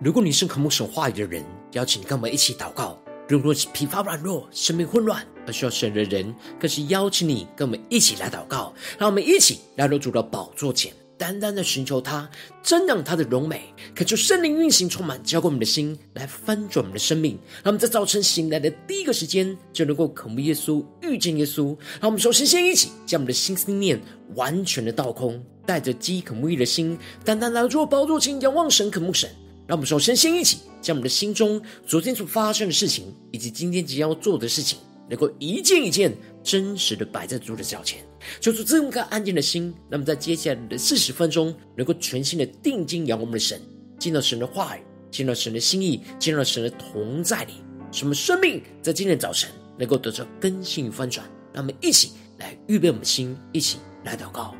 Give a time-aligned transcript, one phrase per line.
[0.00, 2.96] 如果你是渴慕神话语的人，邀请你跟我们一起祷告；
[3.28, 8.72] 如果是疲乏软弱、生命混乱而需要神的人，更是邀请你跟我们一起来祷告。
[8.96, 12.30] 让我们一起来到主的宝座前，单单的寻求他，
[12.62, 17.32] 瞻仰他的荣美，恳求圣灵运行充满，浇灌我们的心，来翻转我们的生命。
[17.64, 21.76] 让我们在早晨醒来的第一个时间，就能够渴慕耶稣、遇见耶稣。
[22.00, 24.00] 让我们首先先一起将我们的心思念
[24.36, 29.28] 完全的倒空，带着饥渴慕义的心，单单来到主的宝座前，仰望神、渴慕神。
[29.68, 34.78] 让我们首先先一起将我们的心中昨天所发生的事情，以及今天即将要做的事情，
[35.10, 38.02] 能够一件一件真实的摆在主的脚前，
[38.40, 39.74] 求主赐我们个安静的心。
[39.90, 43.60] 那么在接下来的四十分钟，能够全心的定睛仰望我们的神，
[43.98, 47.52] 见到神的话语，见到神的心意，见到神的同在里，
[47.92, 51.26] 使我们生命在今天早晨能够得到更新与翻转。
[51.52, 54.54] 让我们一起来预备我们的心，一起来祷告。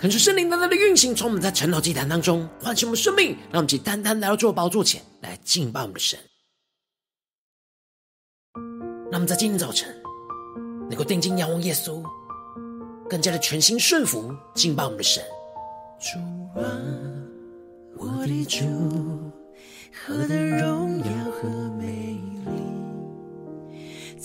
[0.00, 6.18] 恳求圣灵单单的运行，从我们在晨祷祭坛当中唤醒我们生命，让我们去单单来到主的宝座前来敬拜我们的神。
[9.10, 9.94] 让我们在今天早晨
[10.88, 12.02] 能够定睛仰望耶稣，
[13.10, 15.22] 更加的全心顺服敬拜我们的神。
[16.00, 16.18] 主
[16.58, 16.64] 啊，
[17.98, 18.64] 我的主，
[20.06, 21.46] 何等荣耀和
[21.78, 22.18] 美，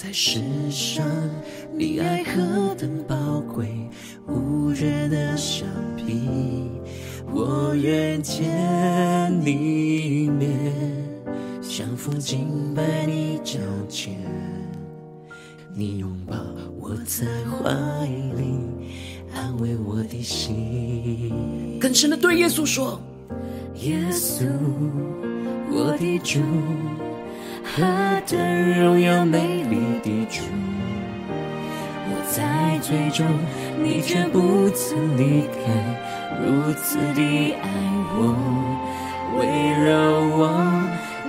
[0.06, 0.40] 在世
[0.70, 1.04] 上
[1.74, 3.68] 你爱何等宝贵。
[4.28, 5.68] 无人能相
[5.98, 6.70] 比，
[7.34, 8.46] 我愿见
[9.44, 10.52] 你面，
[11.60, 13.58] 降服敬拜你脚
[13.90, 14.16] 前，
[15.76, 16.36] 你拥抱
[16.80, 17.72] 我在怀
[18.38, 18.60] 里，
[19.34, 21.34] 安慰我的心。
[21.80, 23.02] 更深的对耶稣说：
[23.82, 24.46] 耶稣，
[25.72, 26.40] 我的主，
[27.78, 27.82] 何
[28.26, 30.44] 等荣耀美丽的主。
[32.08, 33.28] 我在最终，
[33.84, 35.58] 你却不曾离开，
[36.42, 37.68] 如此的爱
[38.16, 38.34] 我，
[39.38, 39.46] 围
[39.84, 39.92] 绕
[40.38, 40.56] 我，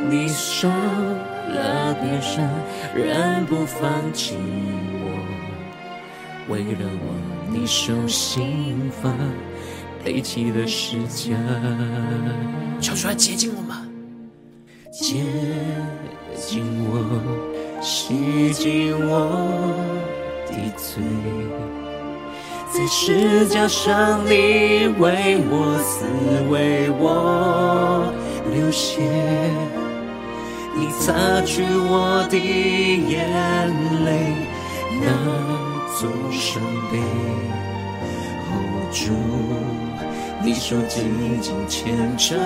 [0.08, 2.48] 你受了鞭伤，
[2.94, 4.36] 仍不放弃
[5.02, 5.10] 我，
[6.48, 7.12] 为了我，
[7.50, 9.10] 你受刑罚，
[10.04, 11.34] 背起了十架，
[12.80, 13.76] 求主来洁净我们，
[14.98, 15.16] 接
[16.34, 17.04] 近我，
[17.82, 19.28] 洗净我。
[20.46, 21.04] 的罪，
[22.72, 26.06] 在十架上你为我死，
[26.50, 28.10] 为我
[28.54, 29.02] 流血，
[30.74, 33.28] 你擦去我的眼
[34.06, 34.48] 泪，
[35.02, 35.04] 那
[35.98, 36.98] 座圣杯
[38.48, 39.12] ，hold 住，
[40.46, 42.36] 你手紧紧牵着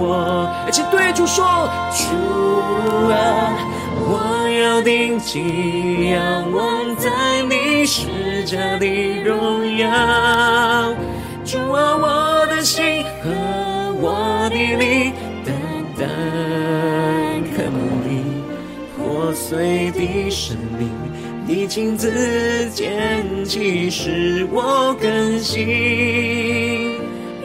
[0.00, 1.44] 我，而且对主说，
[1.92, 2.04] 主
[3.12, 3.70] 啊。
[4.06, 7.10] 我要定睛仰望在
[7.48, 8.86] 你十架的
[9.22, 9.88] 荣耀，
[11.44, 13.30] 主啊，我的心和
[14.00, 15.12] 我的灵，
[15.44, 15.54] 单
[15.98, 16.06] 单
[17.54, 17.78] 渴慕
[18.08, 18.42] 你
[18.96, 20.90] 破碎的生命，
[21.46, 25.64] 你亲自牵起使我更新，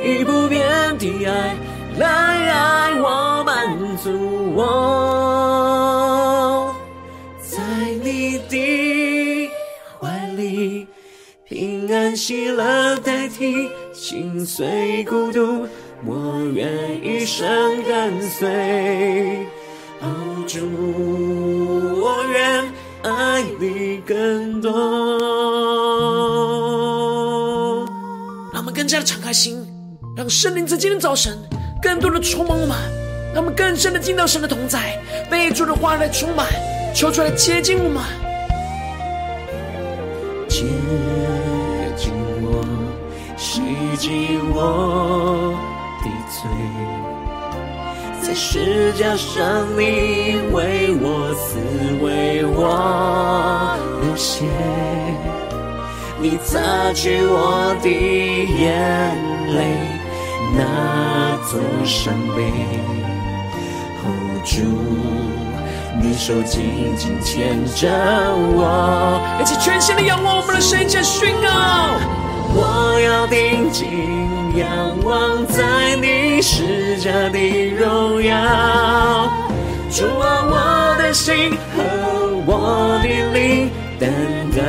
[0.10, 1.56] 以不变的爱
[1.98, 4.10] 来爱我，满足
[4.56, 4.64] 我。
[7.40, 7.60] 在
[8.04, 9.52] 你的
[10.00, 10.88] 怀里，
[11.46, 15.68] 平安喜乐代替心碎孤独，
[16.06, 19.46] 我愿一生跟随。
[20.02, 20.08] 哦，
[20.48, 20.60] 主，
[22.02, 22.74] 我愿
[23.04, 24.72] 爱你更多。
[28.52, 29.69] 让我们更加的敞开心，
[30.20, 31.40] 让圣灵在今天早晨
[31.82, 32.76] 更多的充满我们，
[33.34, 35.00] 让我们更深的进到神的同在，
[35.32, 36.46] 被主的话来充满，
[36.94, 38.04] 求出来接近我们。
[43.98, 45.58] 尽我
[46.04, 46.50] 的罪。
[48.22, 51.60] 在十架上，你为我死，
[52.04, 54.44] 为我流血，
[56.22, 58.70] 你擦去我的眼
[59.56, 59.89] 泪，
[60.60, 62.44] 那座伤碑。
[64.04, 64.08] 哦，
[64.44, 64.60] 主，
[66.02, 67.88] 你手紧紧牵着
[68.58, 71.48] 我，一起全心的仰望我们的神，将宣告。
[72.52, 73.88] 我要定睛
[74.58, 74.68] 仰
[75.06, 77.40] 望在你十架的
[77.78, 79.32] 荣耀，
[79.90, 81.84] 主啊，我的心和
[82.46, 84.12] 我的灵单
[84.52, 84.60] 单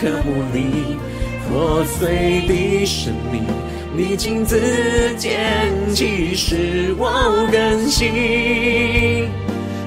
[0.00, 0.96] 渴慕你
[1.48, 3.44] 破碎的生命，
[3.96, 4.60] 你亲自
[5.16, 8.12] 拣起使我更新，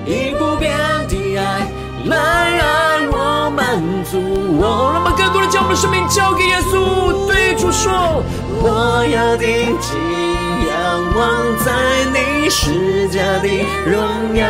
[0.03, 0.75] 以不变
[1.07, 1.67] 的爱
[2.05, 4.19] 来爱我满足
[4.57, 4.89] 我。
[4.91, 8.23] 让我们更多的将我们的生命交给耶稣，对主说：
[8.63, 9.95] 我要定睛
[10.67, 10.73] 仰
[11.15, 11.69] 望在
[12.09, 13.47] 你施加的
[13.85, 14.01] 荣
[14.35, 14.41] 耀，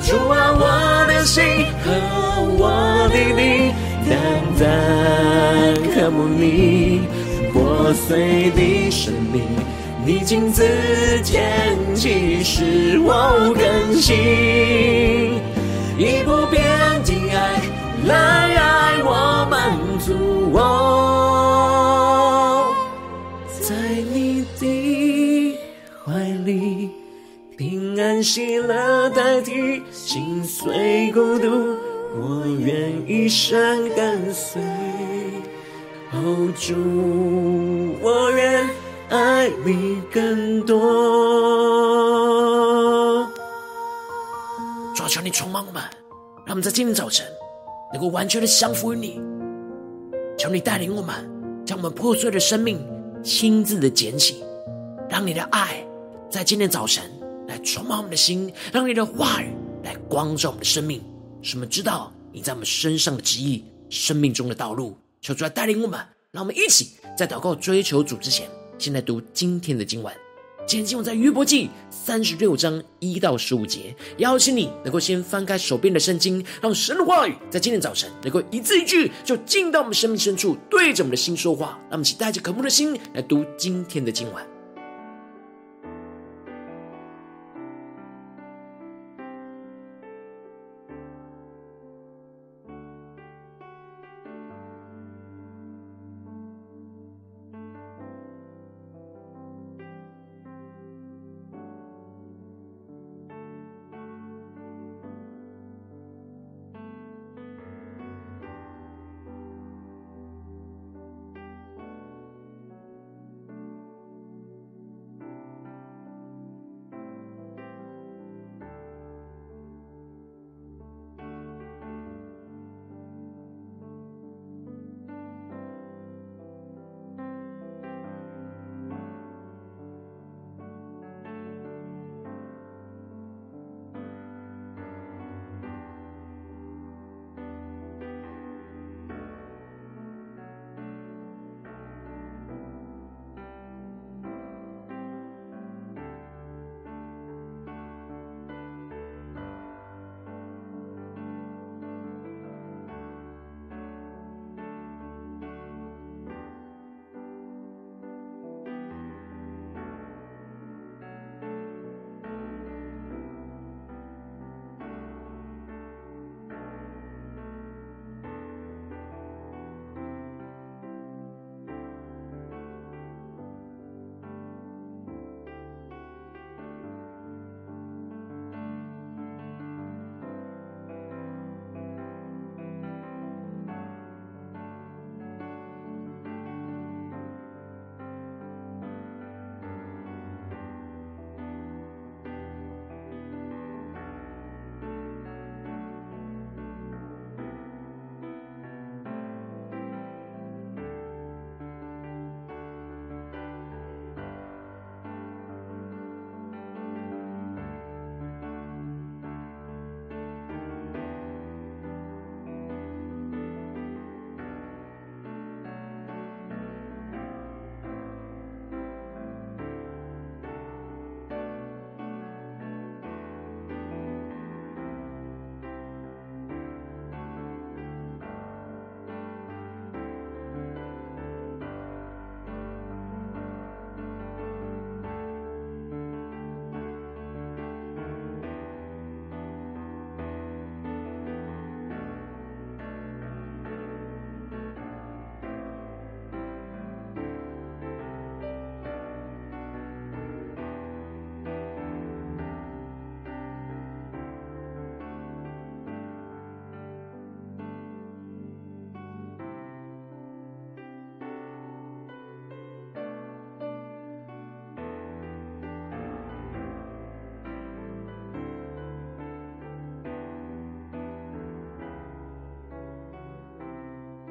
[0.00, 1.42] 主啊，我的心
[1.82, 1.90] 和
[2.56, 2.70] 我
[3.10, 3.74] 的灵
[4.08, 4.14] 单
[4.56, 4.62] 单
[5.92, 7.02] 渴慕你
[7.56, 9.42] 破碎的生命，
[10.04, 10.62] 你亲自
[11.22, 15.40] 拣起使我更新，
[15.96, 16.62] 以不变
[17.02, 17.62] 的爱
[18.04, 18.14] 来
[18.56, 20.12] 爱我满足
[20.52, 20.60] 我，
[23.62, 23.74] 在
[24.12, 25.58] 你的
[26.04, 26.12] 怀
[26.44, 26.90] 里，
[27.56, 31.48] 平安喜乐代替心碎孤独，
[32.20, 34.60] 我愿一生跟随。
[36.16, 36.74] 哦，主，
[38.00, 38.66] 我愿
[39.10, 40.78] 爱你更多。
[44.94, 45.82] 主啊，求你充满我们，
[46.46, 47.26] 让我们在今天早晨
[47.92, 49.20] 能够完全的降服于你。
[50.38, 51.14] 求你带领我们，
[51.66, 52.82] 将我们破碎的生命
[53.22, 54.42] 亲自的捡起，
[55.10, 55.86] 让你的爱
[56.30, 57.04] 在今天早晨
[57.46, 59.54] 来充满我们的心，让你的话语
[59.84, 61.04] 来光照我们的生命，
[61.42, 64.96] 使我们知道你在我们身上的旨意、生命中的道路。
[65.26, 65.98] 求主来带领我们，
[66.30, 70.14] 让我们一起在祷告追求主之前，先来读今天的经文。
[70.68, 81.76] 今天经文在约伯记三十六章一到十五节，邀请你能够先翻开手边的圣经，让神的话语在今天早晨能够一字一句就进到我们生命深处，对着我们的心说话。
[81.90, 84.55] 让我们一起带着渴慕的心来读今天的经文。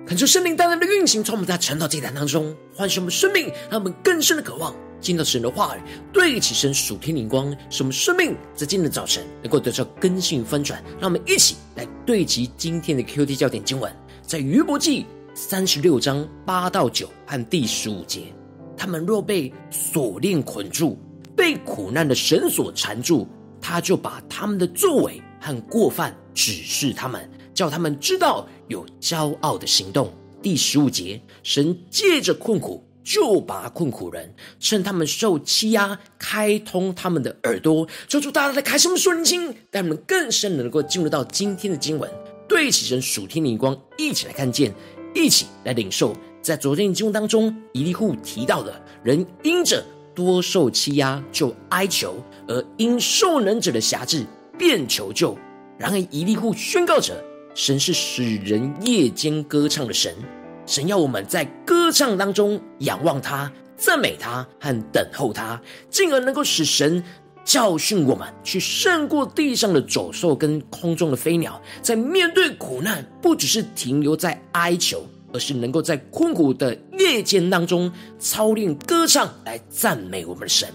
[0.05, 5.81] 恳求圣灵单单的运行，从我们在晨祷祭坛当中唤醒我们生命，让我们更深的渴望进到神的话语，
[6.13, 10.79] 对齐神属天灵光，使我们生命在今天的早晨能够得到更新翻转。
[10.99, 18.31] 让我们一起来对齐今天的 QT 焦点经文，在约伯记三十六章八到九和第十五节。
[18.77, 20.99] 他们若被锁链捆住，
[21.35, 23.27] 被苦难的绳索缠住，
[23.59, 27.27] 他就把他们的作为和过犯指示他们。
[27.55, 30.13] 叫他们知道有骄傲的行动。
[30.43, 42.11] 第十五节，神借着困苦救拔困苦人，趁他们受欺压，开通他们的耳朵，求主大大的开什么顺经，让我们更深能够进入到今天的经文，
[42.47, 44.71] 对齐神属天的灵光，一起来看见，
[45.15, 46.15] 一起来领受。
[46.43, 49.83] 在昨天的经文当中，以利户提到的人因着
[50.13, 54.23] 多受欺压就哀求，而因受能者的辖制
[54.59, 55.35] 便求救。
[55.79, 57.23] 然而以利户宣告着。
[57.55, 60.13] 神是使人夜间歌唱的神，
[60.65, 65.59] 神要我们在歌唱当中仰望他、赞美他和等候他，
[65.89, 67.01] 进而能够使神
[67.45, 71.61] 教训我们，去胜过地上的走兽跟空中的飞鸟。
[71.81, 80.67] 在面对苦难，不只是停留在哀求，而是能够在困苦的夜间当中操练歌唱来赞美我们的神。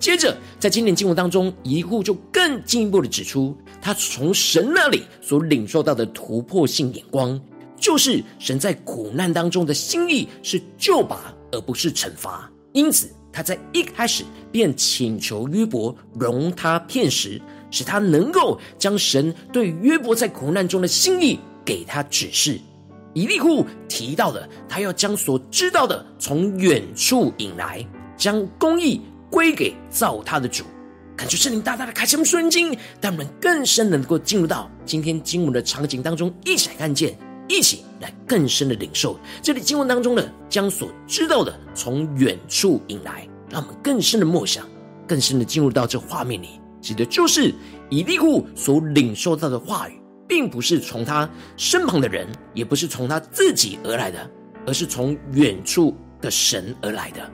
[0.00, 3.54] 接着，在今天经文当中，以利户就更进一步的指出。
[3.82, 7.38] 他从神那里所领受到的突破性眼光，
[7.78, 12.50] 就是神在苦难当中的心意是救拔，而不是惩罚。
[12.72, 17.38] 因此，他在一开始便请求约伯容他片时，
[17.70, 22.58] 使他能够将神对约伯在苦难中的心意给他指示。
[23.12, 30.64] 以利户提到的，他要将所知道的从远处引来，将公义归给造他的主。
[31.16, 37.14] 感谢圣灵大大的开启我们顺经，让我们更深能够进入到今天经文的场景当中，一起来看见，
[37.46, 44.66] 一起来更深的领受这里经文当中的将所知道的从远处引来，让我们更深的默想，
[45.06, 47.54] 更深的进入到这画面里，指的就是
[47.90, 54.30] 以利户所领受到的话语，并不是从他身旁的人，也不是从他自己而来的，
[54.66, 57.30] 而是从远处的神而来的。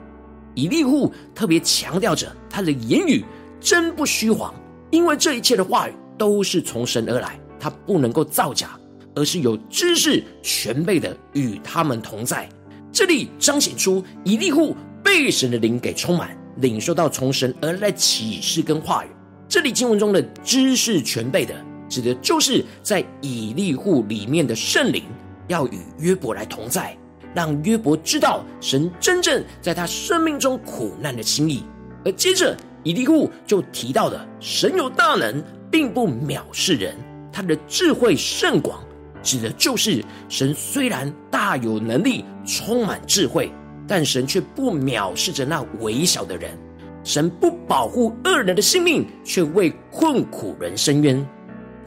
[0.57, 3.23] 以利户特别强调着他的言语。
[3.59, 4.53] 真不虚谎，
[4.91, 8.79] 因为这一切的话语都是从神而来，他不能够造假，
[9.15, 12.47] 而是有知识全备的与他们同在。
[12.91, 19.07] 这里彰显出以利户被神的灵给充满，领受到从神而来启示跟话语。
[19.49, 21.55] 这里经文中的知识全备的，
[21.89, 25.03] 指的就是在以利户里面的圣灵
[25.47, 26.95] 要与约伯来同在，
[27.37, 31.63] 让约伯知道神真正在他生命中苦难的心意，
[32.03, 32.57] 而接着。
[32.83, 36.95] 以利户就提到的，神有大能，并不藐视人，
[37.33, 38.79] 他的智慧甚广，
[39.21, 43.51] 指的就是神虽然大有能力，充满智慧，
[43.87, 46.57] 但神却不藐视着那微小的人。
[47.03, 51.23] 神不保护恶人的性命，却为困苦人伸冤。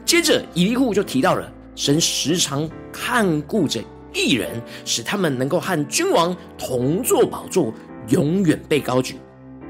[0.05, 3.81] 接着，以利户就提到了，神时常看顾着
[4.13, 7.73] 义人，使他们能够和君王同坐宝座，
[8.09, 9.15] 永远被高举。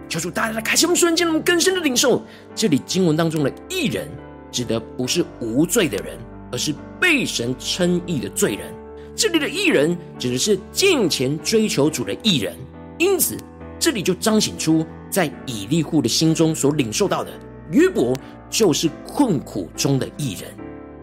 [0.09, 2.21] 求主大大的开启我们瞬间，我们更深的领受。
[2.53, 4.07] 这里经文当中的义人，
[4.51, 6.17] 指的不是无罪的人，
[6.51, 8.73] 而是被神称义的罪人。
[9.15, 12.53] 这里的义人，指的是敬虔追求主的艺人。
[12.97, 13.37] 因此，
[13.79, 17.31] 这里就彰显出在以利户的心中所领受到的
[17.71, 18.13] 约伯，
[18.49, 20.51] 就是困苦中的艺人。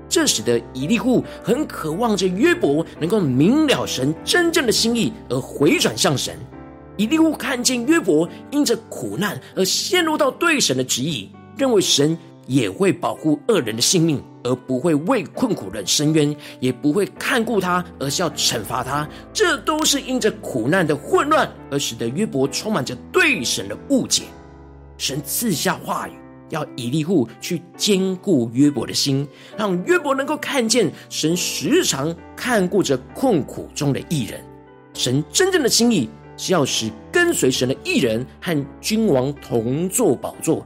[0.08, 6.34] 这使得以利户很渴望着约伯能够明了神真正的心意，而回转向神。
[6.96, 19.08] 以利户看见约伯因着苦难而陷入到对神的旨意，认为神也会保护恶人的性命，而不会为困苦人伸冤，也不会看顾他，而是要惩罚他。
[19.32, 24.24] 这都是因着苦难的混乱，而使得约伯充满着对神的误解。
[24.96, 26.12] 神赐下话语，
[26.50, 29.26] 要以利户去坚固约伯的心，
[29.56, 34.40] 让约伯能够看见神时常看顾着困苦中的义人，
[34.94, 36.08] 神真正的心意。
[36.40, 40.64] 是要使跟随神的义人和君王同坐宝座，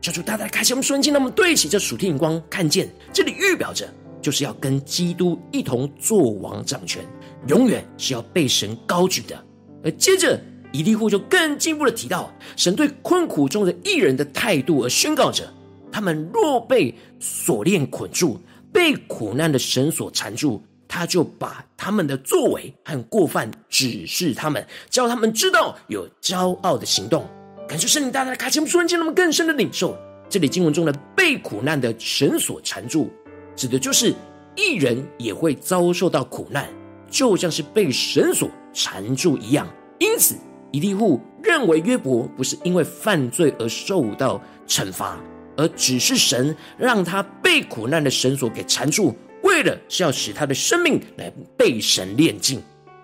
[0.00, 3.86] 求主大大开启我们瞬间，让我们对齐这属天眼光，看见这里预表着
[4.20, 7.00] 就是要跟基督一同作王掌权，
[7.46, 9.40] 永远是要被神高举的。
[9.84, 10.36] 而接着
[10.74, 15.48] 以利户就更进一步的提到，神对困苦中的艺人的态度，而宣告着：
[15.92, 18.40] 他们若被锁链捆住，
[18.72, 20.60] 被苦难的绳索缠住。
[20.86, 27.24] 他就把他们的作为和过犯指示他们，叫他们知道有骄傲的行动。
[27.68, 29.96] 感谢圣灵大大的开启，我们瞬间那么更深的领受。
[30.28, 33.10] 这里经文中的被苦难的绳索缠住，
[33.54, 34.14] 指的就是
[34.56, 36.68] 艺人也会遭受到苦难，
[37.08, 39.66] 就像是被绳索缠住一样。
[39.98, 40.36] 因此，
[40.74, 45.16] 以利户认为约伯不是因为犯罪而受到惩罚，
[45.56, 49.14] 而只是神让他被苦难的绳索给缠住，
[49.44, 52.60] 为了是要使他的生命来被神炼净。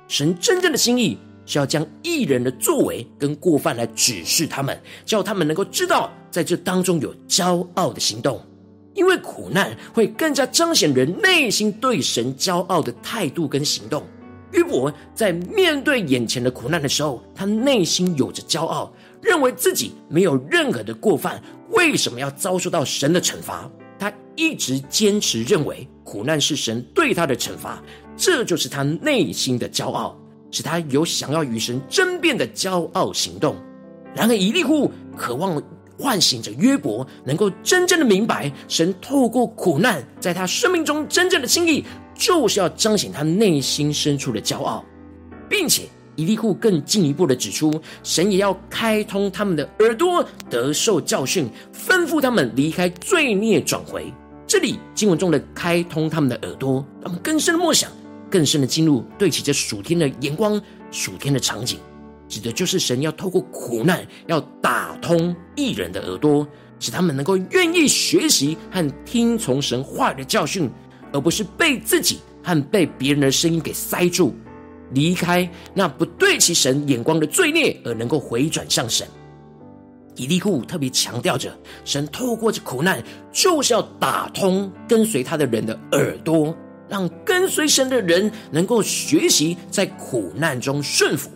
[0.08, 8.44] 神真正的心意是要将义人的作为跟过犯来指示他们，叫他们能够知道，在这当中有骄傲的行动。
[8.94, 14.02] 因为苦难会更加彰显人内心对神骄傲的态度跟行动。
[14.52, 18.92] 约伯在面对眼前的苦难的时候，他内心有着骄傲，
[19.22, 21.40] 认为自己没有任何的过犯，
[21.70, 23.70] 为什么要遭受到神的惩罚？
[23.98, 27.82] 他一直坚持认为苦难是神对他的惩罚，
[28.16, 30.18] 这就是他内心的骄傲，
[30.50, 33.56] 使他有想要与神争辩的骄傲行动。
[34.14, 35.62] 然而以利户渴望。
[36.02, 41.84] 唤醒着约伯，能够真正的明白神透过苦难在他生命中真正的心意，
[42.20, 44.84] 就是要彰显他内心深处的骄傲，
[45.48, 45.84] 并且
[46.16, 54.12] 以利户更进一步的指出，神也要开通他们的耳朵，得受教训，吩咐他们离开罪孽，转回。
[54.46, 57.90] 这里经文中的开通他们的耳朵，让我们更深的默想，
[58.30, 61.78] 更深的进入，对齐着属天的眼光，属天的场景。
[62.28, 66.46] 指的就是神要透过苦难，要打通义人的耳朵，
[66.78, 70.70] 使他们能够愿意学习和听从神话语的教训，
[71.12, 74.34] 而不是被自己和被别人的声音给塞住，
[74.92, 79.06] 离开那不对齐神眼光的罪孽，而能够回转向神。
[80.16, 86.54] 以利户特别强调着，神透过这苦难，就是要打通跟随他的人的耳朵，
[86.88, 91.30] 让跟随神的人能够学习在苦难中顺服。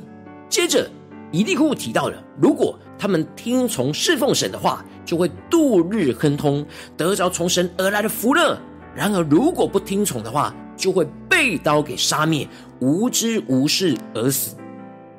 [0.48, 0.90] 接着，
[1.30, 8.56] 以利户提到了，如果他们听从侍奉神的话，就会度日亨通，得着从神而来的福乐；
[8.94, 12.48] 然而，如果不听从的话，就会被刀给杀灭，
[12.80, 14.54] 无知无识而死。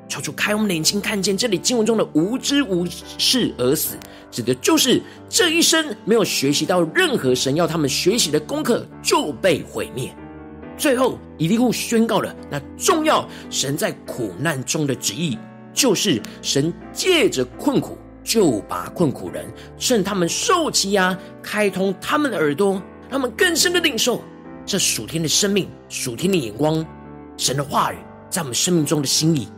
[0.08, 2.86] 求主开我们的眼睛，看见这里经文中的“无知无
[3.18, 3.96] 识而死”，
[4.30, 10.14] 指的就是这一生没有学习到任何神要他们学习的功课，就被毁灭。
[10.78, 15.36] 最后，以利户宣告了那重要神在苦难中的旨意，
[15.74, 19.44] 就是神借着困苦就把困苦人，
[19.76, 22.80] 趁他们受欺压，开通他们的耳朵，
[23.10, 24.22] 让他们更深的领受
[24.64, 26.84] 这属天的生命、属天的眼光、
[27.36, 27.96] 神的话语
[28.28, 29.48] 在我们生命中的心意。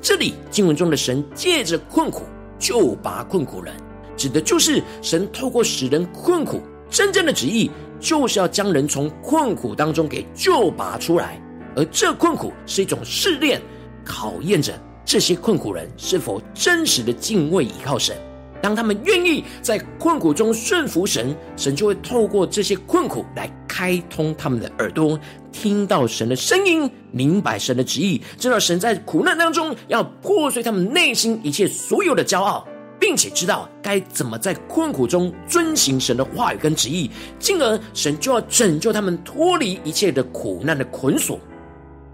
[0.00, 2.22] 这里经文中的神借着困苦
[2.58, 3.74] 救拔困苦人，
[4.16, 7.70] 指的就是神透过使人困苦，真正的旨意。
[8.00, 11.42] 就是要将人从困苦当中给救拔出来，
[11.74, 13.60] 而这困苦是一种试炼，
[14.04, 14.72] 考验着
[15.04, 18.16] 这些困苦人是否真实的敬畏倚靠神。
[18.60, 25.18] 当他们愿意在困苦中顺服神，神就会透过这些困苦来开通他们的耳朵，
[25.52, 32.66] 听到神的声音，明白神的旨意，知道神在苦难当中要破碎他们内心一切所有的骄傲。
[33.00, 41.38] 并且知道该怎么在困苦中遵行神的话语跟旨意，进而神就要拯救他们脱离一切的苦难的捆锁。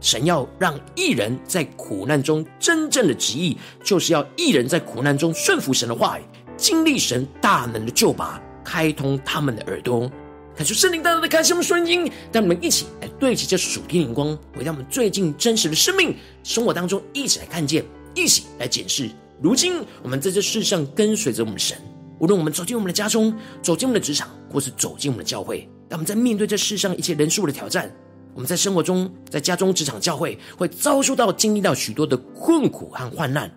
[0.04, 6.22] 神要让一人在苦难中真正的旨意，就是要一人在苦难中顺服神的话语，
[6.58, 10.10] 经历神大能的救拔，开通他们的耳朵。
[10.54, 17.82] 看出圣灵大大的开启我们双眼，让我们一起来对齐这属天灵光，回到我们最近真实的生命生活当中，一起来看见，
[18.14, 19.08] 一起来检视。
[19.40, 21.78] 如今，我们在这世上跟随着我们的神，
[22.18, 27.90] 无论我们走进我们的家中，走进我们的职场，或是走进我们的教会，当我们在面对这世上一切人数的挑战，
[28.34, 33.50] 我们在生活中，在家中、职场、教会，会遭受到、经历到许多的困苦和患难。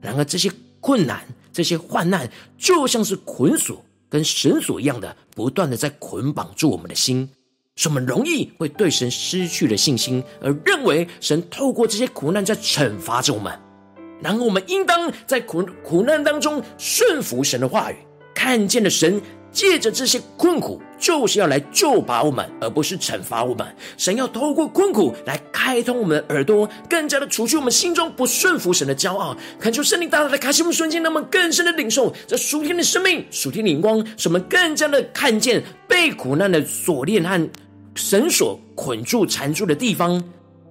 [0.00, 7.30] 然而，这些困难、这些患难，就像是捆锁跟绳索一样的，不断的在捆绑住我们的心，
[7.76, 13.58] 使我们容易会对神失去了信心，而认为神透过这些苦难在惩罚着我们。
[14.20, 17.96] 然后我们应当在苦苦难当中顺服神的话语，
[18.34, 19.22] 看见了神
[19.54, 23.64] 借着这些困苦，就是要来救拔我们，而不是惩罚我们。
[23.96, 29.34] 神要透过困苦来开通我们的耳朵，更加的除去我们心中不顺服神的骄傲。
[29.60, 37.48] 恳求圣灵大大的开启我们瞬间，让我们更深的领受这属天的生命、属天的灵光，使我们更加的看见被苦难的锁链和
[37.94, 40.20] 绳索捆住、缠住的地方，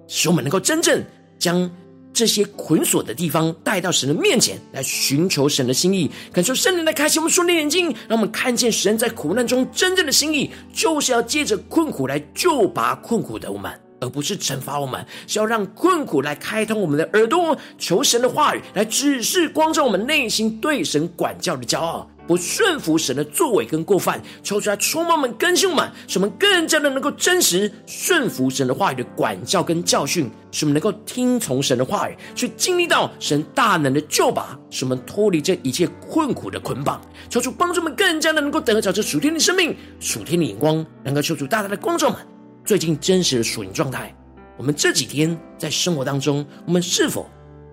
[0.08, 1.02] 使我们能够真正
[1.39, 1.72] 将。
[2.13, 37.02] 这些捆锁的地方带到神的面前来寻求神的心意，感受圣灵来开启我们属灵的眼睛，让我们看见神在苦难中真正的心意，就是要借着困苦来救拔困苦的我们，而不是惩罚我们，是要让困苦来开通我们的耳朵，求神的话语来指示光照我们内心对神管教的骄傲，不顺服神的作为跟过犯，求出来充满们、更新我们，使我们更加的能够真实顺服神的话语的管教跟教训，使我们能够听从神的话语，去经历到神大能的救拔，使我们脱离这一切困苦的捆绑。
[37.30, 42.20] 求主帮助我们更加的能够得着这属天的生命、属天的眼光，能够求主大大的光照们
[42.64, 44.16] 最近真实的属灵状态。
[44.56, 47.30] 我们这几天在生活当中，我们是否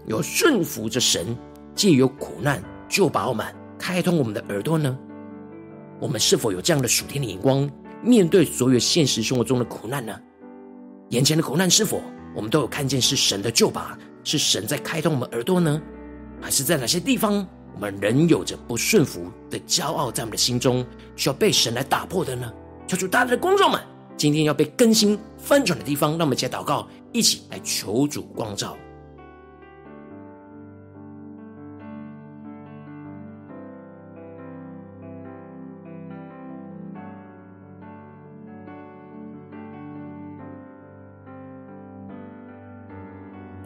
[0.07, 1.37] 有顺服着神，
[1.75, 3.60] 借由苦难救拔我们？
[3.81, 4.97] 开通我们的耳朵呢？
[5.99, 7.69] 我们是否有这样的属天的眼光，
[8.03, 10.15] 面对所有现实生活中的苦难呢？
[11.09, 12.03] 眼前的苦难是否
[12.37, 15.81] 我们都有看见是神的救拔，是神在开通我们耳朵呢？
[16.43, 20.85] 还是在哪些地方我们仍有着不顺服的骄傲在我们的心中，
[21.17, 22.53] 需要被神来打破的呢？
[22.87, 23.81] 求主大大的光照们，
[24.17, 28.77] 今天要被更新翻转的地方，让我们一起祷告，一起来求主光照。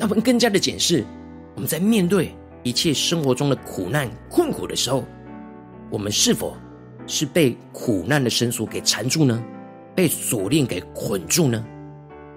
[0.05, 1.03] 他们更加的检视，
[1.55, 5.03] 我们在面对一切生活中的苦难困苦的时候，
[5.89, 6.55] 我们是否
[7.07, 9.43] 是被苦难的绳索给缠住呢？
[9.95, 11.65] 被锁链给捆住呢？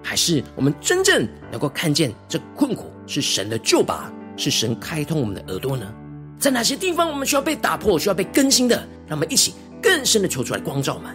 [0.02, 5.92] 还是我们真正能够看见这困苦是神的救拔，是神开通我们的耳朵呢？
[6.38, 8.76] 在哪些地方我们需要被打破，需要被更新的？
[9.06, 9.52] 让我们一起
[9.82, 11.14] 更深的求出来光照们。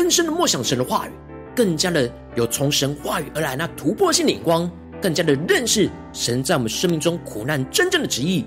[0.00, 1.10] 更深的默想神的话语，
[1.54, 8.46] 更加的有从神话语而来那突破性的眼光，更加的认识神在我们生命中苦难真正的旨意。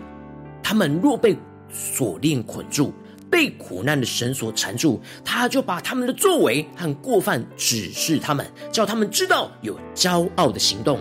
[0.63, 1.38] 他们若被
[1.72, 2.92] 锁链捆住，
[3.30, 11.00] 被苦难的绳索缠住，他就把他们的作为和过犯指示他们，叫他们知道有骄傲的行动。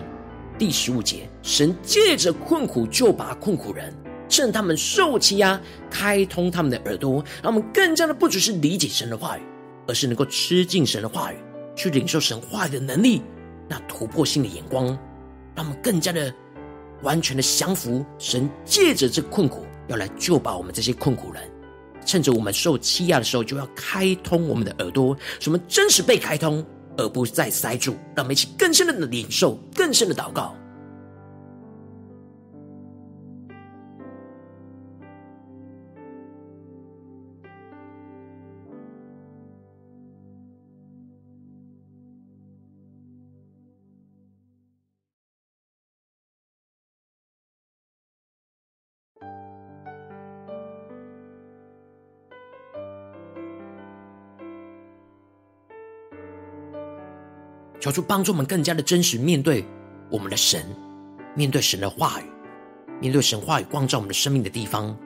[0.59, 3.91] 第十五节，神借着困苦救拔困苦人，
[4.29, 9.41] 趁他们受欺压，开通他们的耳朵，让我们更加的不只是理解神的话语。
[9.87, 11.37] 而是能够吃进神的话语，
[11.75, 13.21] 去领受神话语的能力，
[13.67, 14.87] 那突破性的眼光，
[15.55, 16.33] 让我们更加的
[17.01, 21.43] 完全的降服神，借着这困苦要来救拔我们这些困苦人，
[22.05, 26.65] 趁着我们受欺压的时候，就要开通我们的耳朵，使我们真实被开通，
[26.97, 27.95] 而不再塞住。
[28.15, 30.55] 让我们一起更深的领受，更深的祷告。
[57.83, 59.61] 求主帮助我们更加的真实面对
[60.09, 60.65] 我们的神，
[61.35, 62.23] 面对神的话语，
[63.01, 64.97] 面对神话语光照我们的生命的地方。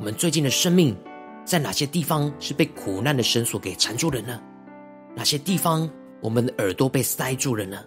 [0.00, 0.96] 我们最近的生命
[1.44, 4.42] 在哪些地方是被苦难的绳索给缠住了呢？
[5.14, 5.88] 哪些地方
[6.20, 7.78] 我们的耳朵被塞住了呢？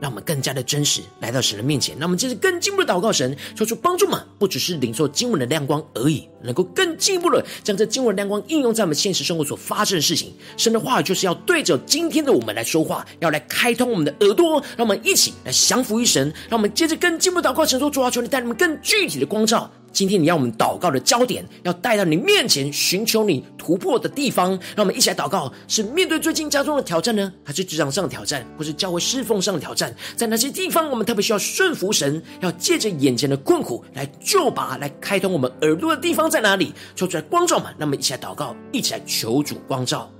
[0.00, 10.32] 让我们更加的真实来到神的面前，让我们接着更进一步的祷告神，求主帮助嘛，不只是领受经文的亮光而已，能够更进一步的将这经文的亮光应用在我们现实生活所发生的事情。
[10.56, 16.32] 神的话语就是要对着今天的我们来说话，要来开通我们的耳朵，让我们一起来降服于神。
[16.48, 19.70] 让我们接着更进一步祷告神说，主啊，求你带你们更具体的光照。
[19.92, 24.50] 今天你要我们祷告的焦点，要带到你面前，寻求你突破的地方。
[24.74, 29.94] 让我们一起来祷告：是面对最近家中的挑战呢，还是职场上的挑战，或是教会侍奉上的挑战？
[30.16, 36.72] 在哪些地方，我们特别需要顺服神，要借着眼前的困苦来救拔，来开通我们耳朵的地方在哪里？
[36.96, 37.66] 说出来光照嘛！
[37.76, 40.10] 让我们一起来祷告，一起来求主光照，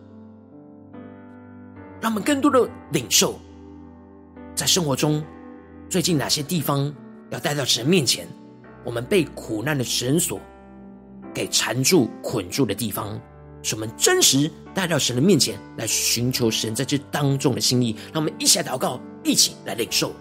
[2.00, 3.38] 让我们更多的领受，
[4.54, 5.24] 在生活中
[5.88, 6.94] 最近哪些地方
[7.30, 8.28] 要带到神面前。
[8.84, 10.40] 我们被苦难的绳索
[11.34, 13.20] 给缠住、捆住的地方，
[13.62, 17.96] 是我们真实带到神的面前来寻求神在这当中的心意。
[18.12, 20.12] 让我们一起来祷告，一起来领受。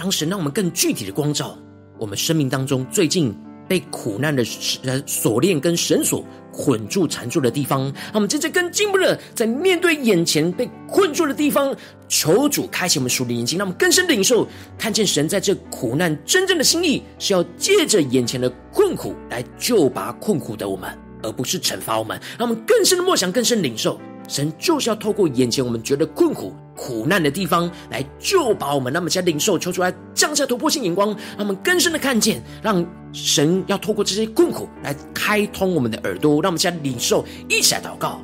[0.00, 1.54] 让神让我们更具体的光照
[1.98, 3.34] 我们生命当中最近
[3.68, 4.42] 被苦难的
[4.84, 7.82] 呃锁链跟绳索捆住缠住的地方。
[7.82, 11.76] 让我们接着更进步的，在面对眼前被困住的地方，
[12.08, 20.90] 求主开启我们属灵眼睛，让我们更深的领受，看见神在这苦难真正的心意，是要借着眼前的困苦来救拔困苦的我们，
[21.22, 22.18] 而不是惩罚我们。
[22.38, 24.00] 让我们更深的默想，更深的领受。
[24.26, 38.18] 神就是要透过眼前我们觉得困苦、苦难的地方来救把我们，那么将领受求出来降下突破性眼光，让我们更深的看见，让神要透过这些困苦来开通我们的耳朵，让我们将领受一起来祷告，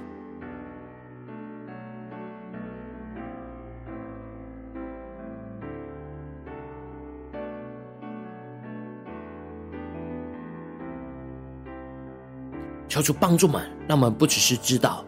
[12.88, 15.04] 求主帮助们，让我们不只是知道。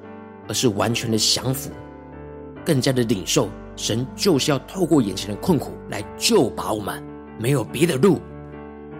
[0.50, 1.70] 而是完全的降服，
[2.68, 3.48] 更加的领受。
[3.76, 7.02] 神就是要透过眼前的困苦来救拔我们，
[7.38, 8.20] 没有别的路。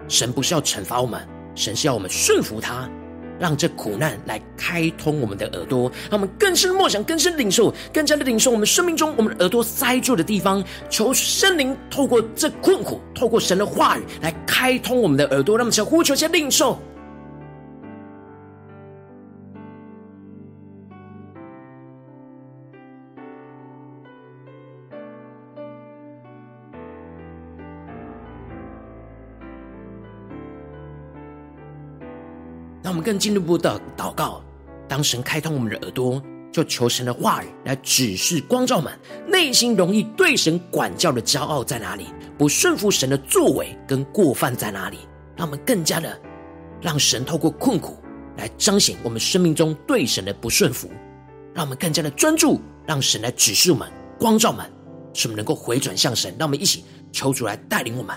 [0.07, 1.21] 神不是要惩罚我们，
[1.53, 2.89] 神是要我们顺服他，
[3.37, 10.63] 让这苦难来开通我们的耳朵，让我们更深默想、更深领受、更加的领受我们生命中我们耳朵塞住的地方。
[10.89, 16.79] 求圣灵透过这困苦，透过神的话语来开通我们的耳朵，让我们想呼求、先领受。
[32.99, 34.43] 们更进一步的祷告，
[34.87, 38.91] 当神开通我们的耳朵，就求神的话语来指示光照们
[39.25, 42.07] 内心容易对神管教的骄傲在哪里，
[42.37, 44.97] 不顺服神的作为跟过犯在哪里。
[45.37, 46.19] 让我们更加的
[46.81, 47.97] 让神透过困苦
[48.35, 50.89] 来彰显我们生命中对神的不顺服，
[51.53, 54.69] 让我们更加的专注，让神来指示我们光照们，
[55.13, 56.35] 使我们能够回转向神。
[56.37, 56.83] 让我们一起
[57.13, 58.13] 求主来带领我们。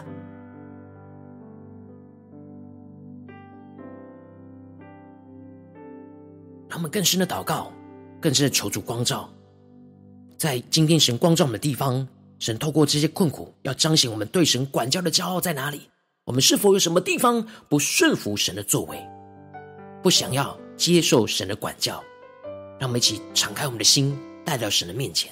[6.73, 7.71] 他们更深的祷告，
[8.19, 9.29] 更深的求主光照，
[10.39, 12.09] 在今天神光照我们的地方，
[12.39, 15.83] 神透过这些困苦，要彰显我们对神管教的骄傲在哪里？
[16.25, 18.99] 我们是否有什么地方不顺服神的作为，
[20.03, 22.03] 不想要接受神的管教？
[22.81, 25.31] 让我们一起敞开我们的心，带到神的面前。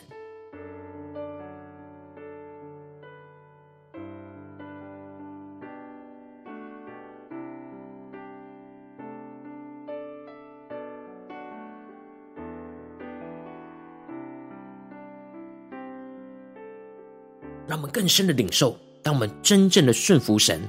[17.90, 20.60] 更深的领受，当我们真正的顺服神，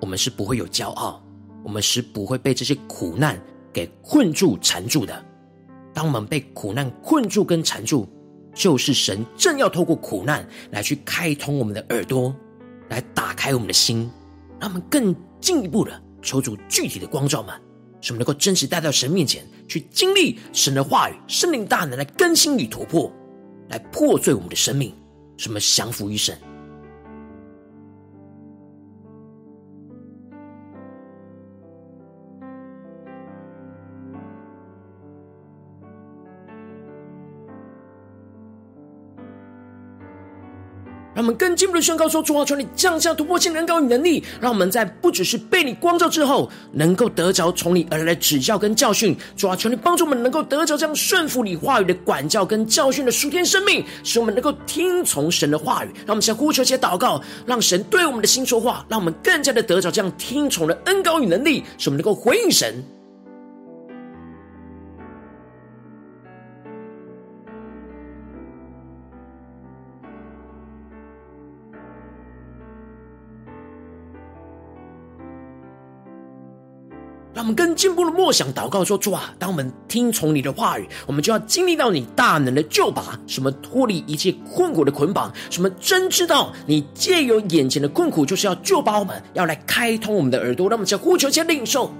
[0.00, 1.22] 我们是不会有骄傲，
[1.64, 3.40] 我们是不会被这些苦难
[3.72, 5.24] 给困住、缠住的。
[5.92, 8.08] 当我们被苦难困住跟缠住，
[8.54, 12.34] 就是神正要透过苦难来去开通我们的耳朵，
[12.88, 14.10] 来打开我们的心，
[14.60, 17.54] 让我们更进一步的求主具体的光照们，
[18.00, 23.10] 使我们能够真实带到神面前去经历神的话语、圣灵大能来更新与突破，
[23.68, 24.94] 来破碎我们的生命。
[25.36, 26.36] 什么降服于神？
[41.56, 49.16] 进一步的宣告说：“主啊，求你降下突破性人高与能力，让我们在不只是被你光照之后，能够得着从你而来的指教跟教训。
[49.36, 55.88] 主啊，求你帮助我们能够得着这样顺服你话语的管教跟教训的属天生命，使我们能够听从神的话语。
[56.06, 62.82] 让我们先呼求、且祷告，让神对我们的心说话，让我们更加的得着这样听从的恩高与能力，使我们能够回应神。”
[77.50, 91.92] 们更进步的梦想祷告说：主啊，当我们听从你的话语，我们就要经历到你大能的救拔，什么脱离一切困苦的捆绑，什么真知道你借由眼前的困苦，就是要救拔我们，要来开通我们的耳朵，让我们在呼求，先领受。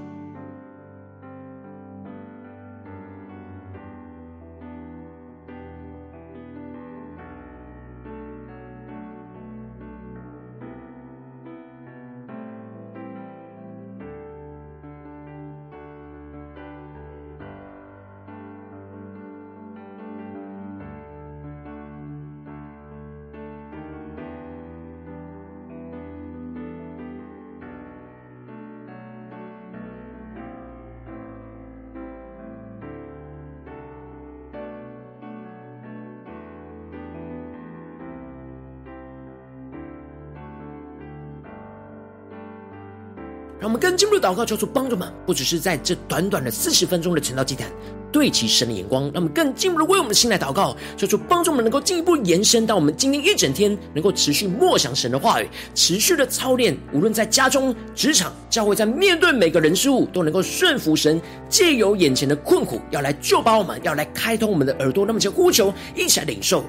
[43.61, 47.71] 让我们更进一步的祷告，求主帮助们，不只是在这短短的四十分钟的晨祷祭坛，
[48.11, 61.21] 对齐神的眼光，让我们更进一步的为我们的心来祷告，求主帮助我们能够进一步延伸到我们今天一整天，能够持续默想神的话语，持续的操练，无论在家中、职场、教会，在面对每个人事物，都能够顺服神，
[61.51, 66.65] 借由眼前的困苦，要来救拔我们，要来开通我们的耳朵，那么就呼求，一起来领受。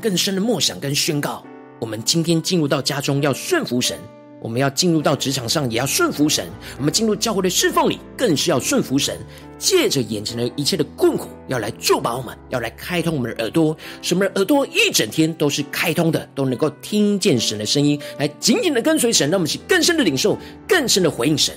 [0.00, 1.44] 更深的默想跟宣告：
[1.78, 3.96] 我们今天进入到家中要顺服神；
[4.40, 6.46] 我们要进入到职场上也要顺服神；
[6.78, 9.16] 我们进入教会的侍奉里更是要顺服神。
[9.58, 19.28] 借着眼前的一切的困苦，要来救拔我们，要来开通我们的耳朵，使我们的耳朵一整天都是开通的，都能够听见神的声音，来紧紧的跟随神。
[19.28, 21.54] 让我们去更深的领受，更深的回应神。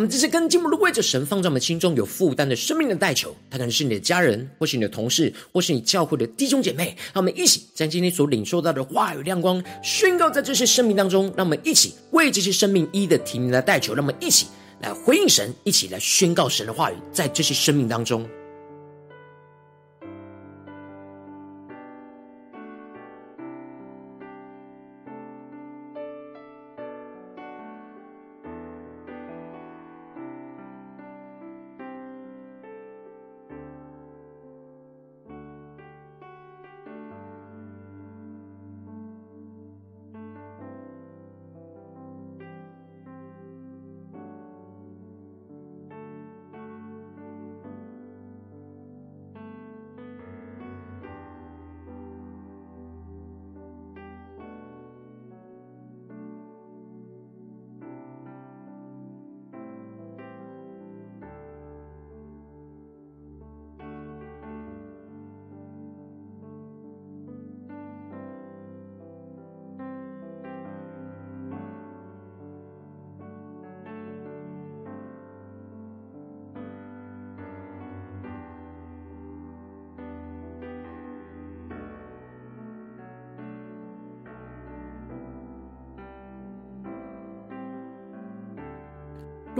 [0.00, 6.96] 们这些跟进步的为着神放在我们心中有负担的生命的代求，他可能是你的家人，或是你的同事，或是你教会的弟兄姐妹。
[7.12, 11.32] 让我们一起将今天所领受到的话语亮光宣告在这些生命当中。
[11.36, 13.94] 让我们一起为这些生命一一的提名来代求。
[13.94, 14.46] 让我们一起
[14.80, 18.26] 来回应神，一起来宣告神的话语在这些生命当中。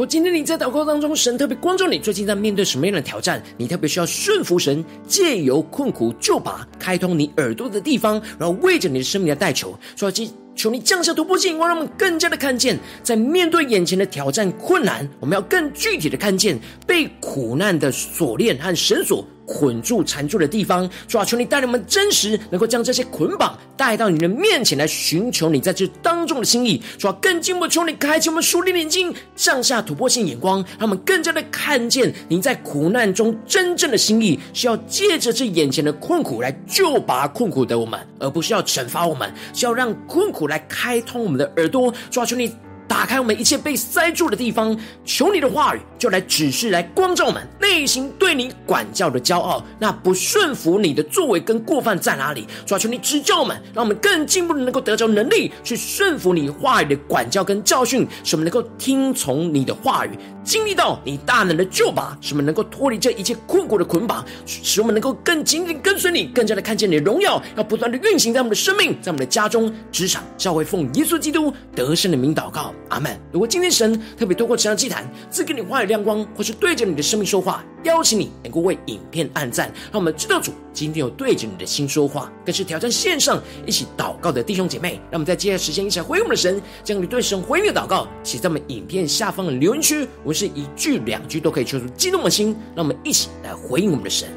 [0.01, 3.43] 如果今天你在祷告当中，神特别关照你，最近在面对什么样的挑战？
[3.59, 10.11] 你特别需要顺服神，借由困苦就把，开通你耳朵的地方，然后为着你的生命来代求，说
[10.57, 26.81] 求你降下突破性光，让我们更加的看见，在面对眼前的挑战困难，我们要更具体的看见被苦难的锁链和绳索捆住、缠住的地方，主啊，求你带领我们真实，能够将这些捆绑带到你的面前来，寻求你在这当中的心意。
[26.99, 41.93] 主啊，更进一步求你开启我们属灵的眼睛，降下突破性眼光，让我们更加的看见你在苦难中真正的心意，是要借着这眼前的困苦来救拔困苦的我们，而不是要惩罚我们，是要让困苦来开通我们的耳朵。
[42.11, 42.53] 主啊，求你。
[42.91, 52.49] 打开我们一切被塞住的地方，求你的话语就来指示、来光照我们内心对你管教的骄傲，那不顺服你的作为跟过犯在哪里？
[52.67, 72.75] 主啊，求你指教我们，让我们更进步的能够得着能力去顺服你话语的管教跟教训，使我们能够听从你的话语，经历到你大能的救拔，使我们能够脱离这一切困苦的捆绑，使我们能够更紧紧跟随你，更加的看见你的荣耀，要不断的运行在我们的生命，在我们的家中、职场、教会，奉耶稣基督得胜的名祷告。
[72.89, 73.19] 阿门。
[73.33, 85.01] 如果今天神特别透过这场祭坛赐给你话语亮光，或是对着你的生命说话，邀请你能够为影片按赞，让我们知道主今天有对着你的心说话，更是挑战线上一起祷告的弟兄姐妹。
[85.11, 92.57] 让我们在接下来时间一起来回应我们的神，将你对神回应的祷告写在我们影片下方的留言区，无论是一句两句都可以说出激动的心。
[92.75, 94.29] 让我们一起来回应我们的神。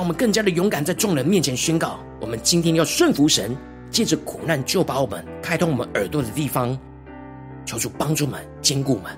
[0.00, 3.54] 让我们更加的勇敢，在众人面前宣告：我们今天要顺服神，
[3.90, 6.74] 借着苦难就把我们，开通我们耳朵的地方，
[7.66, 9.12] 求主帮助们，坚固们。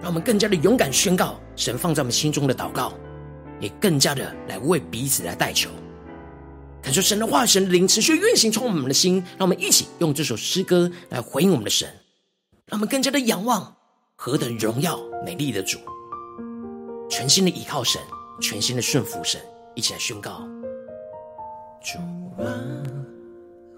[0.00, 2.92] 让我们更加的勇敢宣告神放在我们心中的祷告，
[3.58, 5.68] 也更加的来为彼此来代求。
[6.86, 9.20] 感受神的话，神灵持续运行，充满我们的心。
[9.36, 11.88] 让我们一起用这首诗歌来回应我们的神，
[12.66, 13.74] 让我们更加的仰望
[14.14, 15.80] 何等荣耀美丽的主。
[17.10, 18.00] 全心的依靠神，
[18.40, 19.40] 全心的顺服神，
[19.74, 20.46] 一起来宣告：
[21.82, 21.98] 主
[22.40, 22.54] 啊，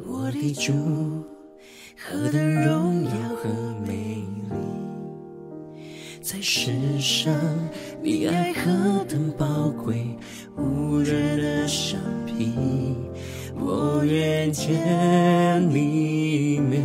[0.06, 1.24] 我的主，
[1.96, 3.48] 何等荣耀和
[3.86, 7.34] 美丽，在世上
[8.10, 10.16] 你爱何等宝贵，
[10.56, 12.54] 无人的相比，
[13.60, 14.74] 我愿见
[15.68, 16.82] 你面，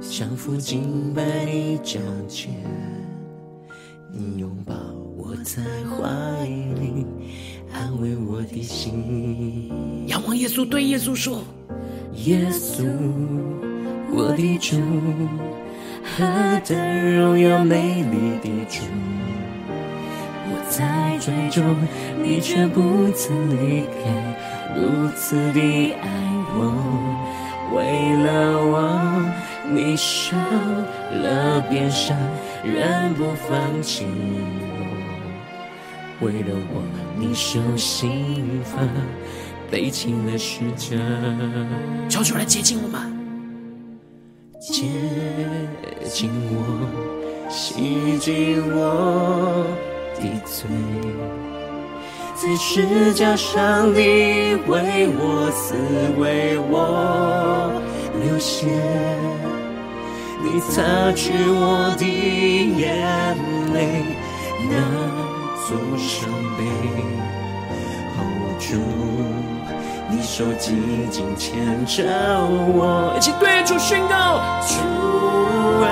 [0.00, 2.52] 降服敬拜你脚前，
[4.12, 4.74] 你拥抱
[5.16, 7.06] 我在怀里，
[7.72, 9.70] 安慰我的心。
[10.08, 11.44] 仰望耶稣，对耶稣说：
[12.24, 12.84] 耶稣，
[14.10, 14.78] 我的主，
[16.02, 18.82] 何等荣耀美丽的主，
[20.70, 21.62] 在追逐，
[22.22, 24.10] 你却不曾离开，
[24.76, 25.60] 如此的
[26.00, 26.08] 爱
[26.54, 26.60] 我，
[27.74, 27.76] 为
[28.24, 28.74] 了我，
[29.70, 32.16] 你受了鞭伤，
[32.62, 34.06] 仍不放弃
[36.20, 36.82] 我，为了我，
[37.18, 38.78] 你受刑罚。
[39.70, 40.96] 背起了十架，
[42.08, 42.98] 求主来接近我们，
[44.58, 44.84] 接
[46.08, 46.56] 近我，
[47.50, 49.66] 洗净我
[50.20, 50.68] 的罪，
[52.34, 55.74] 在十架上你为我死，
[56.18, 57.70] 为我
[58.22, 58.66] 流血，
[60.42, 63.36] 你擦去我的眼
[63.72, 64.04] 泪，
[64.68, 64.72] 那
[65.66, 66.60] 座伤悲，
[68.16, 68.20] 哦，
[68.58, 68.66] 主。
[70.10, 70.66] 你手紧
[71.10, 72.02] 紧牵着
[72.74, 74.72] 我，一起对主宣告：主
[75.84, 75.86] 啊，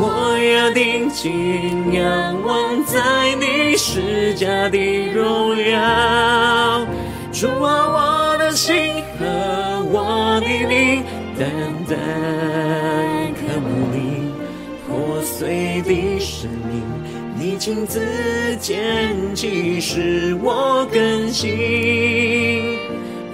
[0.00, 4.78] 我要定睛仰望在你施加的
[5.12, 6.86] 荣耀。
[7.32, 9.24] 主啊，我的心和
[9.90, 11.02] 我的灵，
[11.38, 11.48] 单
[11.88, 11.96] 单
[13.34, 14.32] 渴慕你
[14.86, 16.82] 破碎的生命，
[17.38, 18.00] 你亲自
[18.60, 21.50] 捡起，使我更新。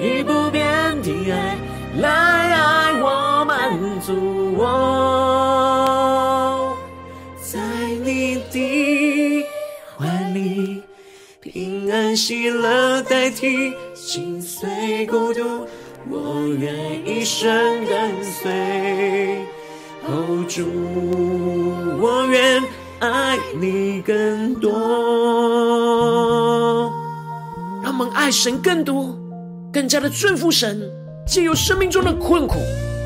[0.01, 0.63] 以不变
[1.03, 1.57] 的爱
[1.99, 4.65] 来爱我，满足我，
[12.15, 15.67] 平安喜乐代替心碎孤独，
[16.09, 16.73] 我愿
[17.05, 19.45] 一生跟随。
[20.07, 20.65] 哦，主，
[22.01, 22.63] 我愿
[23.01, 24.71] 爱你更多，
[27.83, 29.19] 让我们爱神更多。
[29.73, 30.89] 更加的顺服神，
[31.27, 32.61] 借由生命中的困苦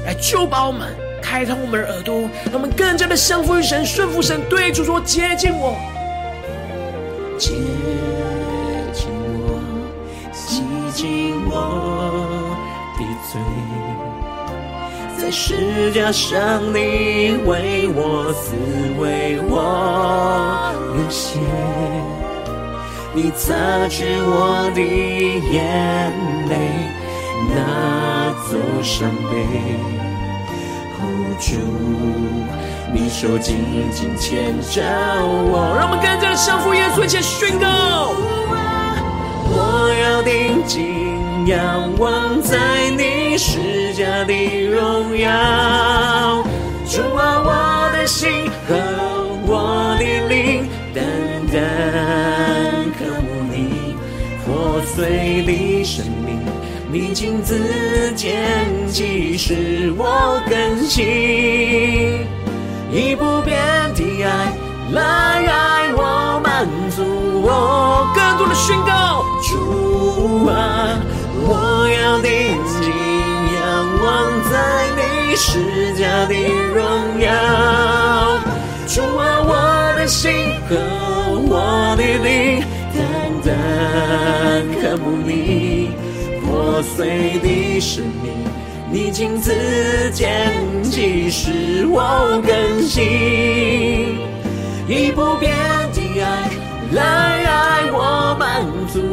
[0.05, 4.39] 来救拔我们，开通我们的耳朵，让我们更加的降服于神，顺服神。
[4.51, 5.75] 对主说：“接近我，
[7.39, 7.55] 接
[13.31, 13.41] 罪，
[15.19, 18.55] 在十架上你为我死，
[19.01, 21.39] 为我流血。”
[23.15, 24.81] 你擦去我的
[25.51, 26.13] 眼
[26.49, 26.55] 泪，
[27.51, 27.55] 那
[28.49, 29.33] 座伤悲。
[31.01, 31.03] 哦，
[31.41, 31.57] 主，
[32.93, 33.57] 你手紧
[33.91, 34.83] 紧牵着
[35.25, 37.67] 我，让我们更加的降服耶稣，一起宣告。
[39.51, 39.57] 我
[40.01, 42.57] 要定睛仰望在
[42.91, 44.35] 你十架的
[44.67, 46.43] 荣耀，
[46.89, 48.75] 主啊，我的心和
[49.47, 51.05] 我的灵，单
[51.53, 51.59] 单。
[54.45, 56.41] 破碎的生命，
[56.91, 58.35] 你亲自捡
[58.89, 61.07] 起，使我更新。
[62.91, 63.57] 以不变
[63.95, 64.53] 的爱
[64.93, 65.03] 来
[65.47, 67.05] 爱我，满足
[67.43, 68.09] 我。
[68.17, 70.99] 更多的宣告，主啊，
[71.47, 72.91] 我要定睛
[74.09, 74.55] 望在
[74.97, 76.35] 你十架的
[76.75, 77.29] 荣耀。
[78.87, 79.53] 主啊，我
[79.99, 80.33] 的心
[80.67, 80.71] 和
[81.47, 82.65] 我的灵。
[82.95, 82.99] 单
[83.45, 83.49] 单
[84.81, 85.91] 渴慕你
[86.43, 88.33] 破碎的生命，
[88.91, 90.51] 你亲自捡
[90.83, 93.05] 起，使我更新。
[94.89, 95.55] 以不变
[95.93, 96.51] 的爱
[96.93, 97.03] 来
[97.45, 99.08] 爱我，满足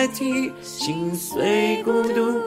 [0.00, 2.40] 代替心碎孤独。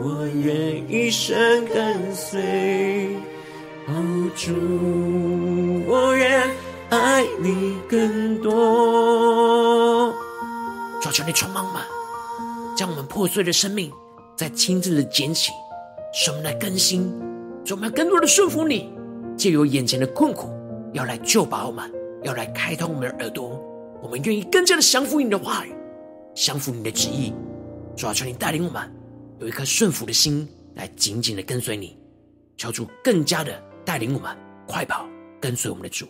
[0.00, 3.16] 我愿一生跟随，
[3.88, 4.52] 哦，主，
[5.88, 6.48] 我愿
[6.88, 10.14] 爱你更多。
[11.02, 11.84] 求求你充满吧，
[12.76, 13.90] 将我们破碎的生命
[14.36, 15.50] 再亲自的捡起，
[16.14, 17.12] 使我们来更新，
[17.64, 18.88] 使我们更多的顺服你，
[19.36, 20.48] 借由眼前的困苦，
[20.92, 21.92] 要来救拔我们，
[22.22, 23.60] 要来开通我们的耳朵。
[24.00, 25.74] 我们愿意更加的降服你的话语，
[26.34, 27.32] 降服你的旨意。
[27.96, 28.90] 主啊，求你带领我们。
[29.40, 31.96] 有一颗顺服的心，来紧紧的跟随你，
[32.58, 34.36] 求主更加的带领我们
[34.68, 35.08] 快跑，
[35.40, 36.06] 跟随我们的主。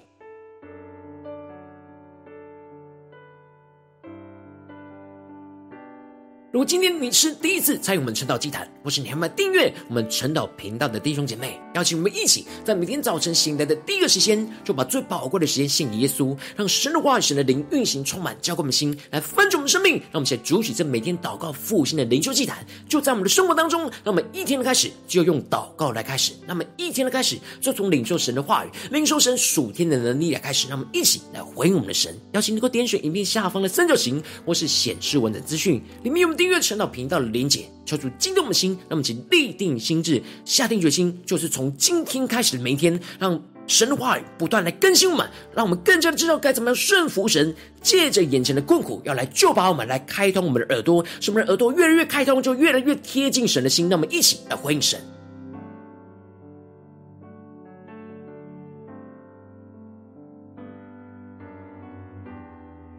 [6.53, 19.93] 如果今天你是第一次参与我们晨祷祭坛，或是你还没订阅我们晨祷频道的弟兄姐妹，邀请我们一起在每天早晨醒来的第一个时间，就把最宝贵的时间献给耶稣，让神的话语、神的灵运行充满，浇灌我们心，来翻转我们的生命。
[20.11, 23.83] 让我们一起来主起这每天祷告复兴的灵修祭坛，就在我们的生活当中。
[23.83, 30.67] 让我们一天的开始就用祷告来开始，那么一天的开始就从领受神的话语、领受神属天的能力来开始。
[30.67, 32.13] 让我们一起来回应我们的神。
[32.33, 53.91] 邀请你能够点选影片下方的三角形，或是显示文的资讯，里面有我们订阅晨祷频道的连接，求主激动我们的心，让我们请立定心智，下定决心，就是从今天开始的每一天，让神的话语不断来更新我们，让我们更加知道该怎么样顺服神，借着眼前的困苦，要来救拔我们，来开通我们的耳朵，使我们的耳朵越来越开通，就越来越贴近神的心。
[53.91, 54.99] 那我们一起来回应神。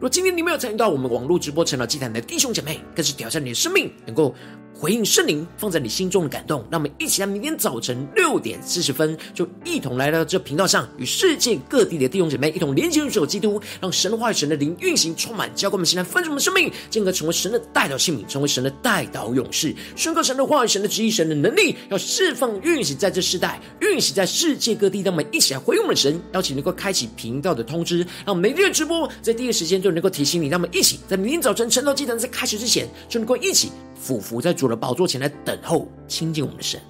[0.02, 4.34] 若今天你没有参与到我们网络直播晨祷祭坛的弟兄姐妹，更是挑战你的生命，能够
[4.74, 6.66] 回应圣灵放在你心中的感动。
[6.68, 25.00] 让我们一起来，明天早晨六点四十分，就一同来到这频道上，与世界各地的弟兄姐妹一同连接入手基督，让神的话语、神的灵运行充满，浇灌我们现在分盛我们的生命，进而成为神的代祷性命，成为神的代祷勇士，宣告神的话语、神的旨意、神的能力，要释放运行在这世代，运行在世界各地。
[25.02, 36.80] 让我们一起来回应我们的神，邀请能够开启频道的通知，让每日直播在第一时间就能够提醒你，让我们一起在明天早晨晨祷祭坛在开始之前，就能够一起俯伏在主的宝座前来等候亲近我们的神。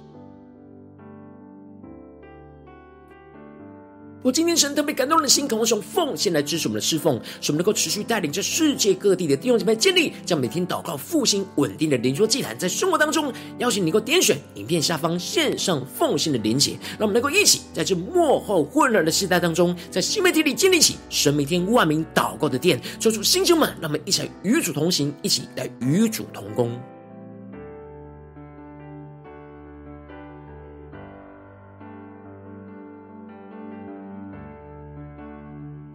[4.23, 26.71] 我今天神特别感动的心，渴望用奉献来支持我们的侍奉，使我们能够持续带领着世界各地的弟兄姐妹建立，将每天祷告复兴稳定的灵修祭坛，在生活当中邀请你能够点选影片下方线上奉献的连结，让我们能够一起在这末后混乱的时代当中，在新媒体里建立起神每天万名祷告的殿，抽出弟兄们，让我们一起来与主同行，一起来与主同工。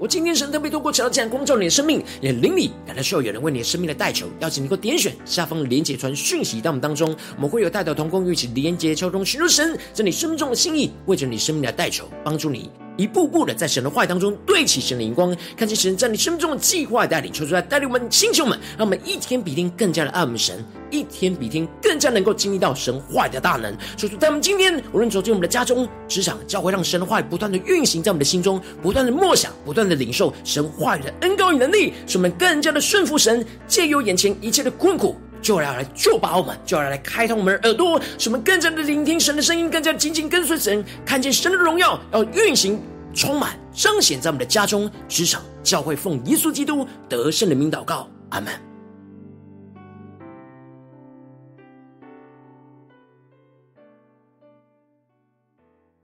[0.01, 12.71] 我今天神特别透过桥这样光照你的生命，也灵里感到需要有人为你的生命的代求，邀请你给我点选下方连结传讯息到我们当中，我们会有代表同工一起连结交通寻求神在你生命中的心意，为着你生命的代求，帮助你。
[12.99, 23.73] 一步步的在神的话语当中对齐神的荧光，看见神在你生命中的计划带领，求出来带领我们星球们，让我们一天比一天更加的爱我们神，一天比一天更加能够经历到神话的大能。
[23.97, 35.17] 求主在我们今天无论走进我们的家中、职场、教会，让神的话语不断的运行在我们的心中，不断的默想，不断的领受神话语的恩膏与能力，使我们更加的顺服神，借由眼前一切的困苦。
[35.41, 42.81] 就要来救拔我们，就要来开通我们的耳朵，使我们更加的聆听神的声音，更加紧紧跟随神，看见神的荣耀要运行、
[43.15, 48.68] 充满、彰显在我们的家中、职场、教会，奉耶稣基督得胜的名祷告，阿门。